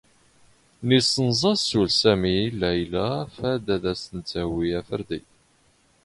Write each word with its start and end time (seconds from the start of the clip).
Iⵉⵙⵙⵏⵥⴰ 0.95 1.51
ⵙⵓⵍ 1.65 1.85
ⵙⴰⵎⵉ 1.99 2.37
ⵍⴰⵢⵍⴰ 2.57 3.07
ⴼⴰⴷ 3.35 3.65
ⴰⴷ 3.73 3.83
ⴰⵙ 3.91 4.01
ⴷ 4.15 4.25
ⵜⴰⵡⵉ 4.29 4.67
ⴰⴼⵔⴷⵉ. 4.79 5.19